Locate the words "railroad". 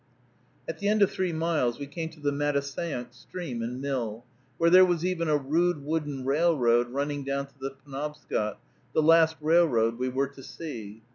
6.25-6.89, 9.41-9.99